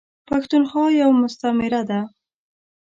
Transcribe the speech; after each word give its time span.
پښتونخوا 0.29 0.85
یوه 1.01 1.15
مستعمیره 1.21 1.81
ده. 1.89 1.99